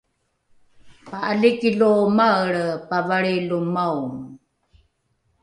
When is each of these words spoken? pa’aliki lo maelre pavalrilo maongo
pa’aliki 1.09 1.69
lo 1.79 1.91
maelre 2.17 2.65
pavalrilo 2.89 3.57
maongo 3.73 4.19